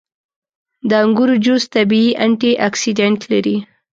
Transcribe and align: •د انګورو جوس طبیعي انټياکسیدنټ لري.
•د 0.89 0.91
انګورو 1.03 1.35
جوس 1.45 1.63
طبیعي 1.75 2.11
انټياکسیدنټ 2.25 3.19
لري. 3.31 3.55